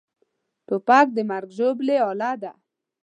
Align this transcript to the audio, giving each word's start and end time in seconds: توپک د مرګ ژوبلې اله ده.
توپک 0.67 1.07
د 1.15 1.19
مرګ 1.29 1.49
ژوبلې 1.57 1.97
اله 2.09 2.31
ده. 2.41 2.51